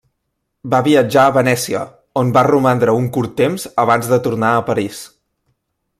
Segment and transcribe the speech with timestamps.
[0.73, 1.83] Va viatjar a Venècia,
[2.23, 5.07] on va romandre un curt temps abans de tornar a París.